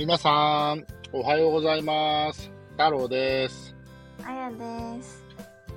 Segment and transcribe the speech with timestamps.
[0.00, 2.50] 皆さん、おはようございます。
[2.72, 3.76] 太郎です。
[4.24, 5.22] あやです。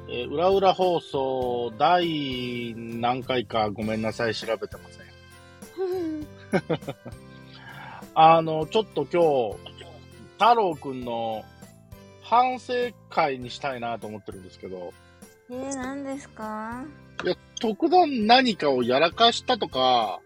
[0.08, 6.26] えー、裏裏放送第何回かごめんなさい、調べてません。
[8.16, 9.74] あの、ちょっと今日、
[10.40, 11.44] 太郎くんの
[12.22, 12.74] 反省
[13.10, 14.94] 会にしたいなと思ってるんですけど、
[15.52, 16.86] えー、何ですか？
[17.26, 20.22] いや、特段何かをやらかしたとか、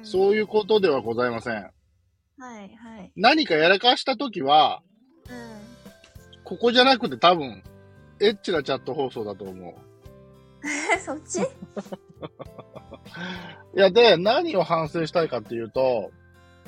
[0.00, 1.68] うんそういうことではございません。
[2.38, 3.12] はいはい。
[3.16, 4.82] 何かやらかしたときは、
[5.28, 6.42] うん。
[6.44, 7.62] ここじゃなくて多分、
[8.20, 9.74] エッチなチャット放送だと思う。
[10.94, 11.40] え、 そっち？
[13.74, 16.10] いや、で、何を反省したいかっていうと、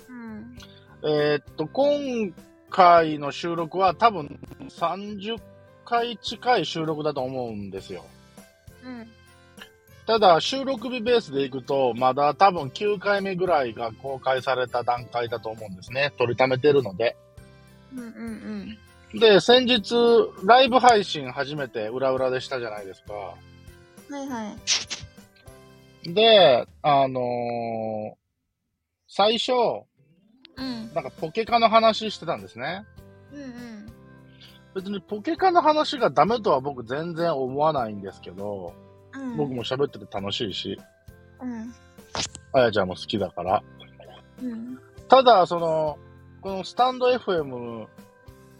[0.08, 0.56] うん。
[1.04, 2.34] えーっと、今
[2.70, 4.38] 回の収録は多分
[4.68, 5.40] 30
[5.84, 8.04] 回近い収録だと思うんですよ。
[8.84, 9.10] うん。
[10.08, 16.14] ただ、収録日ベースでいくと、まだ多分9回目ぐらいが公開された段階だと思うんですね。
[16.16, 17.14] 取りためてるので。
[17.94, 18.78] うんうん
[19.20, 19.94] で、先日、
[20.44, 23.12] ライブ配信初めて裏裏でしたじゃないですか。
[24.08, 24.14] うん。
[24.14, 24.56] はいは
[26.06, 26.14] い。
[26.14, 28.14] で、あのー
[29.08, 29.52] 最初、
[30.56, 30.94] うん。
[30.94, 32.82] なんかポケカの話してたんですね。
[33.34, 33.92] うんうん。
[34.74, 38.87] 別にポケカの話がダメとは僕全然思わないんですけど、うん。
[39.38, 40.78] 僕も喋ってて楽しいし、
[41.40, 41.72] うん。
[42.52, 43.62] あやちゃんも好きだから。
[44.42, 44.78] うん。
[45.08, 45.98] ただ、その、
[46.42, 47.86] このスタンド FM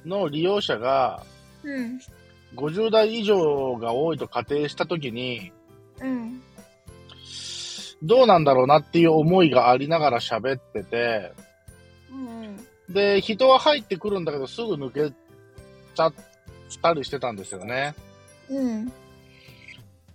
[0.07, 1.23] の利用者が
[1.65, 2.01] うん。
[2.55, 5.53] 50代以上が多いと仮定したときに、
[6.01, 6.43] うん。
[8.03, 11.33] どうなんだろうなっていう思いがありながら喋ってて、
[12.11, 12.95] うん。
[12.95, 15.15] で、人は入ってくるんだけどすぐ抜け
[15.95, 16.15] ちゃっ
[16.81, 17.95] たりしてたんですよね。
[18.49, 18.93] うん。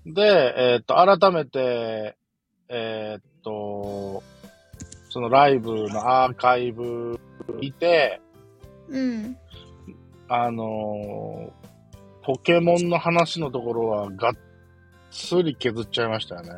[0.05, 0.21] で、
[0.57, 2.15] えーっと、改めて、
[2.69, 4.23] えーっと、
[5.09, 7.19] そのライブのアーカイブ
[7.59, 8.21] 見て、
[8.89, 9.37] うん。
[10.27, 11.63] あのー
[12.23, 14.33] ポケモンの話のところはがっ
[15.11, 16.49] つり削っちゃいましたよね。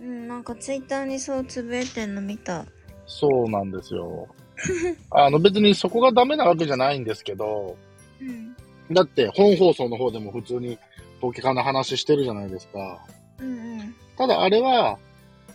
[0.00, 0.28] うん。
[0.28, 2.64] なんかツイッターにそうつぶやいてんの見た。
[3.06, 4.26] そうなんですよ。
[5.12, 7.76] あの別にそこがダメなわけじゃないんですけど、
[8.20, 8.56] うん。
[8.90, 10.78] だって本放送の方でも普通に
[11.20, 13.04] ポケカの話してるじゃないですか。
[13.40, 13.94] うんうん。
[14.16, 14.98] ただあれは、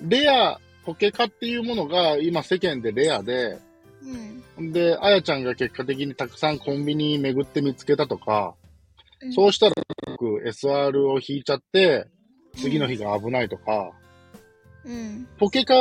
[0.02, 3.60] レア、ポケカっていうものが今世間でレアで、
[4.58, 4.72] うん。
[4.72, 8.56] で、あやちゃんが結果的にたくさんコンビニ巡って見つけたとか、
[9.22, 9.34] うん。
[9.34, 9.74] そうしたら
[10.08, 12.08] 僕 SR を引いちゃって、
[12.58, 13.92] 次の日が危ないとか、
[14.86, 15.28] うん。
[15.40, 15.76] ポケカ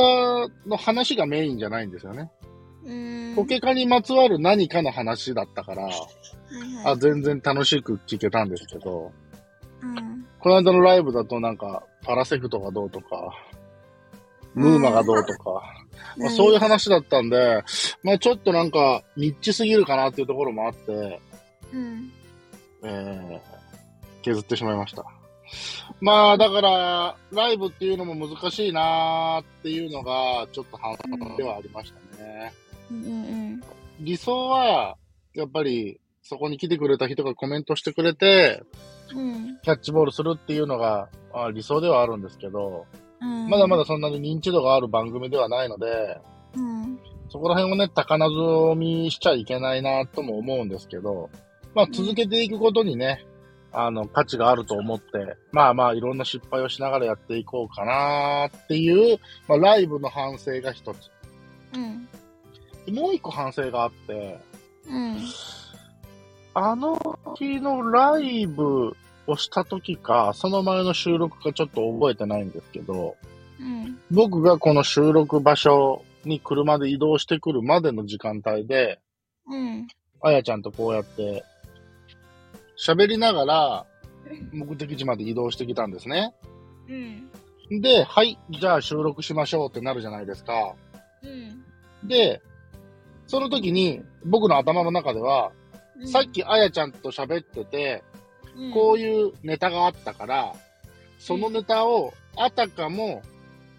[0.67, 2.31] の話がメインじゃないんですよね。
[2.85, 2.93] う
[3.33, 3.35] ん。
[3.35, 5.95] ポケカにまつわる何かの話だったから、はい
[6.85, 6.99] あ、はい。
[6.99, 9.13] 全然楽しく聞けたんですけど、
[9.83, 10.27] うん。
[10.39, 13.35] この間のライブだとなんか、パラセクトがどうとか、
[14.55, 15.63] ムーマがどうとか、
[16.19, 17.63] まあ、そういう話だったんで、
[18.03, 21.21] まあちょっとなんか、ニッチすぎるかなっていうところもあって、
[21.73, 22.13] うん。
[22.85, 25.05] えー、削ってしまいました。
[26.01, 32.53] まあだから、ライブっていうのも難しいなーっていうのが、ちょっと反応ではありましたね。
[32.91, 33.63] うんうん
[34.01, 34.97] 理想は、
[35.35, 38.63] やっぱり、そこに来てくれた人がコメントしてくれて、
[39.15, 39.59] うん。
[39.63, 42.87] キャッチボールするっていうのが、あ理想ではあるんですけど、
[43.21, 43.49] うん。
[43.49, 46.21] まだまだそんなに認知度がある番組ではないので、
[46.55, 46.99] うん。
[47.29, 51.31] そこら辺をね、高望みしちゃいけないなとも思うんですけど、
[51.75, 53.27] まあ続けていくことにね、
[53.73, 59.19] あの、価値があると思って、まあまあいろんな失敗をしながらやっていこうかなっていう、
[59.49, 61.11] まあライブの反省が一つ。
[61.75, 62.95] うん。
[62.95, 64.39] もう一個反省があって、
[64.89, 65.19] うん。
[66.55, 68.97] あの日のライブ
[69.27, 73.17] をした時か、その前の収録かちょっと覚えてないんですけど、
[73.61, 73.99] うん。
[74.11, 79.01] 僕がこの収録場所に車で移動してくるまでの時間帯で、
[79.49, 79.87] うん。
[80.21, 81.45] あやちゃんとこうやって、
[82.79, 83.87] 喋りながら、
[84.53, 86.35] 目的地まで移動してきたんですね。
[87.71, 87.81] うん。
[87.81, 90.75] で、はい、じゃあ収録しましょうってなるじゃないですか。
[91.23, 92.09] うん。
[92.09, 92.43] で、
[93.27, 95.53] その時に僕の頭の中では、
[96.07, 98.03] さっきあやちゃんと喋ってて、
[98.75, 100.55] こういうネタがあったから、
[101.19, 103.23] そのネタをあたかも、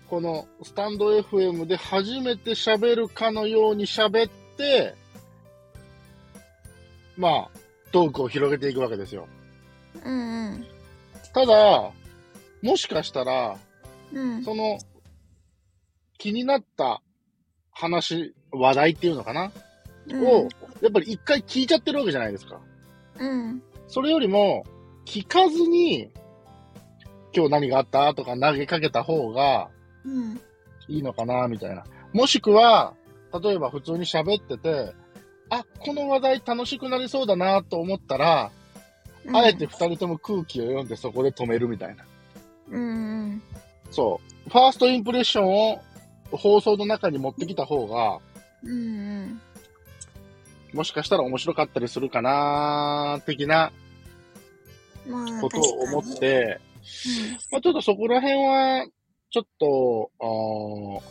[0.09, 4.95] このスタンド FM で初めて喋るかのように喋って、
[7.17, 7.59] まあ、
[7.91, 9.27] トークを広げていくわけですよ。
[10.03, 10.65] うんうん。
[11.33, 11.91] ただ、
[12.61, 13.57] もしかしたら、
[14.11, 14.43] うん。
[14.43, 14.79] その、
[16.17, 17.01] 気になった
[17.71, 19.51] 話、話題っていうのかな、
[20.11, 20.47] を、
[20.81, 22.59] やっぱり一回聞いちゃってるわけじゃないですか。
[23.19, 23.61] うん。
[23.87, 24.65] それよりも、
[25.05, 26.09] 聞かずに、
[27.35, 29.69] 今日何があったとか投げかけた方が
[30.05, 30.39] うん。
[30.87, 31.83] いいのかなみたいな。
[32.13, 32.93] もしくは、
[33.41, 34.93] 例えば普通に喋ってて、
[35.49, 38.51] あ、この話題楽しくなりそうだなと思ったら、
[39.25, 42.03] うんあえて二人とも空気を読んでそこで止めるみたいな。
[42.71, 43.41] うんうん。
[43.89, 44.49] そう。
[44.49, 45.81] ファーストインプレッションを
[46.31, 48.19] 放送の中に持ってきた方が、
[48.63, 48.73] うんう
[49.27, 49.41] ん。
[50.73, 53.71] もしかしたら面白かったりするかな的な
[55.07, 56.59] まあ、ことを思って、
[57.51, 58.85] まあ、ちょっとそこら辺は、
[59.29, 61.03] ちょっと、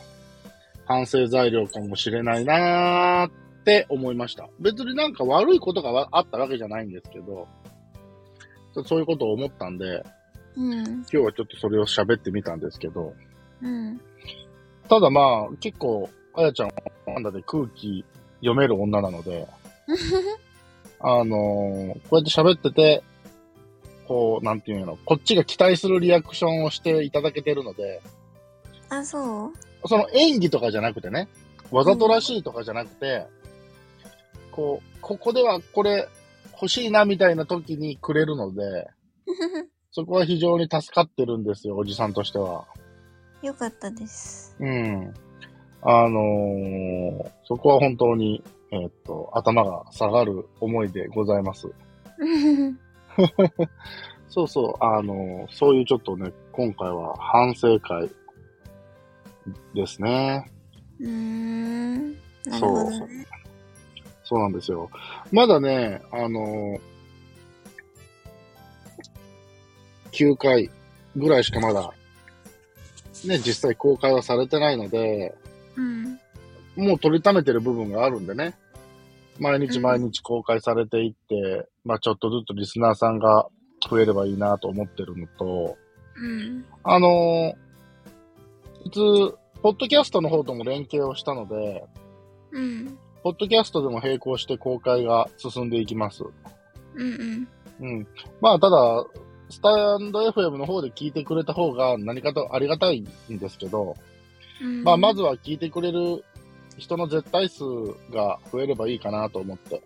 [0.87, 3.31] 反省材料かもしれないなーっ
[3.65, 4.49] て思いました。
[4.61, 7.49] 別になんか悪いことがわあったわけじゃないんですけど、
[8.87, 10.03] そういうことを思ったんで、
[10.57, 10.77] に。
[10.77, 10.85] うん。
[10.85, 13.15] 今日はちょっとそれを喋ってみたんですけど、
[13.63, 14.01] うん。
[14.89, 16.75] ただまあ、結構、あやちゃんは
[17.07, 18.05] なんだで空気
[18.43, 19.49] 読める女なので、
[21.01, 23.03] あのーこうやって喋ってて、
[24.07, 28.03] こう、なんていうの、こっちが期待するリアクションをしていただけてるので、
[28.89, 29.89] あ、そう？
[29.89, 31.29] その演技とかじゃなくてね、
[31.71, 33.27] わざとらしいとかじゃなくて、
[34.51, 36.09] こう、ここではこれ
[36.53, 38.89] 欲しいなみたいな時にくれるので、
[39.93, 42.67] そこは非常に助かってるんですよ、おじさんとしては。
[43.43, 44.55] よかったです。
[44.61, 45.15] うん。
[45.83, 51.69] あのーそこは本当に、えーっと、頭が下がる思いでございます。
[54.29, 58.09] そうそう、あのーそういうちょっとね、今回は反省会
[59.75, 60.51] ですね。
[61.01, 62.13] うーん。
[62.13, 62.17] な
[62.61, 63.27] るほどね。
[64.25, 64.89] そうなんですよ。
[65.33, 66.81] まだね、あのー
[70.13, 70.71] 9回
[71.17, 71.93] ぐらいしかまだ、
[73.27, 75.35] ね、実際公開はされてないので、
[75.77, 76.19] うん。
[76.77, 78.55] もう取りためてる部分があるんでね。
[79.39, 83.49] 毎日毎日公開されていって、まあちょっとずつリスナーさんが
[83.89, 85.77] 増えればいいなと思ってるのと、
[86.17, 86.65] うん。
[86.85, 87.73] あのー
[88.85, 91.85] 普通、ポッドキャストの方とも連携をしたので、
[92.51, 92.99] うん。
[93.23, 96.25] ポッドキャストでも並行して公開が進んでいきます。
[96.95, 97.49] うん。
[97.81, 98.07] うん。
[98.41, 99.05] まあ、ただ、
[99.51, 103.97] スタンド FM の方で聞いてくれた方が何かとありがたいんですけど、
[104.63, 104.85] うん。
[104.85, 106.25] まあ、まずは聞いてくれる
[106.79, 107.65] 人の絶対数
[108.13, 109.83] が増えればいいかなと思って、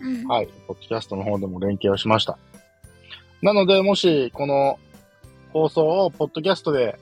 [0.00, 0.26] うん。
[0.26, 2.38] はい、ポッドキャストの方でも連携をしました。
[3.42, 4.78] なので、もし、この
[5.52, 6.98] 放送をポッドキャストで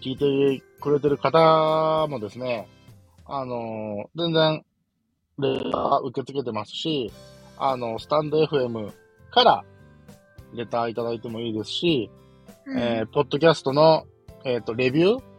[0.00, 0.16] 聞い
[0.58, 2.68] てくれてる方もですね、
[3.26, 4.64] あのー全然、
[5.38, 7.12] レター受け付けてますし、
[7.58, 8.92] あの、スタンド FM
[9.30, 9.64] から
[10.54, 12.10] レターいただいてもいいですし、
[12.66, 14.04] うんえー、ポッドキャストの、
[14.44, 15.33] えっ、と、レビュー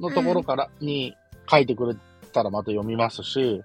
[0.00, 1.16] のところから、に
[1.50, 1.96] 書いてくれ
[2.32, 3.62] たらまた読みますし、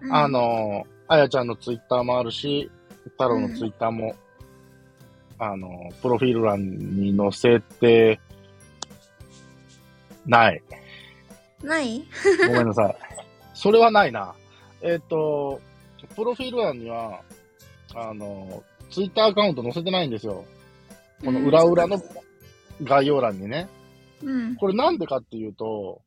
[0.00, 2.70] うんあ、の、あやちゃんのツイッターもあるし、
[3.04, 4.14] 太郎のツイッターも、
[5.38, 8.20] あの、プロフィール欄に載せて、
[10.26, 10.62] ない。
[11.62, 12.04] ない？
[12.48, 12.96] ごめんなさい。
[13.54, 14.34] それはないな。
[14.82, 15.60] えっ、と、
[16.14, 17.20] プロフィール欄には、
[17.94, 20.44] あの、ツイッターアカウント載せてないんですよ。
[21.24, 22.02] この裏裏の
[22.82, 23.68] 概要欄にね。
[24.22, 24.56] うん。
[24.56, 26.02] これなんでかっていうと、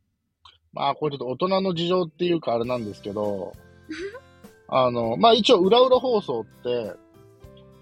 [0.73, 3.53] まあ、これちょっと大人の事情っていうかあれなんですけど、
[4.67, 6.93] あの、まあ一応裏裏放送って、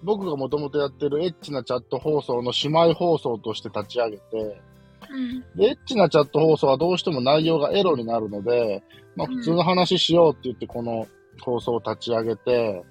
[0.03, 4.61] 僕がもともとやってるエッチなチャット放送の姉妹放送として立ち上げて、
[5.09, 5.41] うん。
[5.55, 8.83] でエッチなチャット放送はどうしても内容がエロになるので、
[9.15, 11.07] まあ普通の話しようって言ってこの
[11.41, 12.83] 放送を立ち上げて、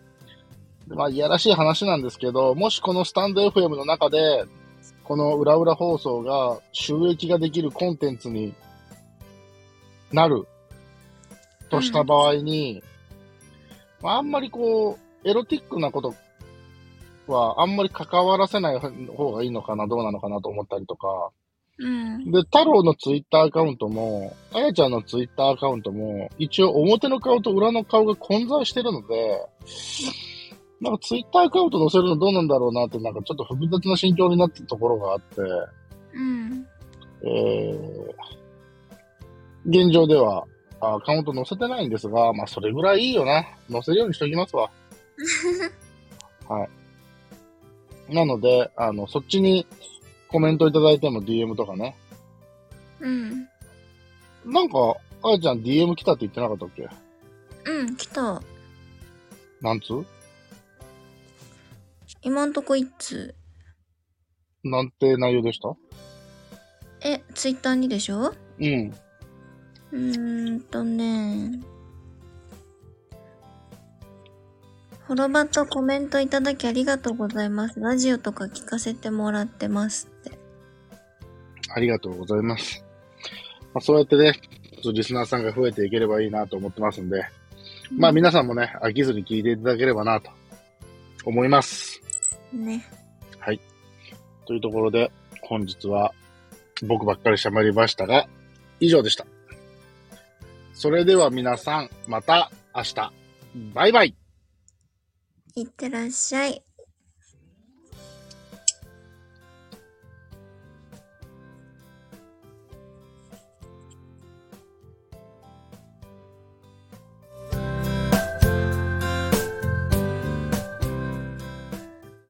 [0.89, 4.45] でまあいやらしい話なんですけど、もしこのスタンド FM の中で、
[5.07, 8.55] この裏裏放送が収益ができるコンテンツに
[10.13, 10.49] なる
[11.71, 12.83] とした場合に、
[14.03, 16.15] まああんまりこう、エロティックなこと
[17.29, 21.31] はあんまり関わらせない方がいいのかな、どうなのかなと思ったりとか、
[21.79, 22.31] うん。
[22.31, 29.47] で、太郎のツイッターアカウントも、あやちゃんのツイッターアカウントも、一応表の顔と裏の顔が混在してるので、
[30.81, 35.41] なんかツイッターアカウント載せるのどうなんだろうなって、なんかちょっと複雑な心境になってるところがあって、
[36.13, 36.67] うん。
[37.23, 40.45] えー、現状では
[40.81, 43.47] アカウント載せてないんですが、まあそれぐらいいいよな。
[43.71, 44.71] 載せるようにしときますわ。
[46.49, 46.69] は
[48.11, 48.15] い。
[48.15, 49.67] なので、あの、そっちに
[50.29, 51.97] コメントいただいても DM とかね。
[53.01, 53.49] うん。
[54.45, 56.89] なんか、あやちゃん DM 来たって言ってなかったっけ？
[57.65, 58.41] うん、来た。
[59.61, 60.07] なんつう？
[62.27, 63.37] 今んとこ一通。
[64.65, 65.77] なんて内容でした？
[67.09, 68.35] え、ツイッターにでしょ？
[68.59, 68.93] うん。
[69.93, 71.61] うーんとね。
[75.07, 77.79] フォロバとコメントいただきありがとうございます。
[77.79, 80.37] ラジオとか聞かせてもらってますって。
[81.73, 82.85] ありがとうございます。
[83.73, 84.33] まあ、そうやってね、
[84.75, 87.25] 普つリスナーさんが増えていければいいなと思ってますんで、
[87.97, 90.29] まあ皆さんもね、飽きずに聞いていただければなと
[91.25, 91.86] 思います。
[92.53, 92.85] ね。
[93.39, 93.61] はい。
[94.47, 95.11] というところで、
[95.43, 96.13] 本日は
[96.83, 98.29] 僕ばっかりしゃべりましたが、
[98.81, 99.27] 以上でした。
[100.75, 103.13] それでは皆さん、また明日。
[103.75, 104.15] バイバイ。
[105.55, 106.66] いってらっしゃい。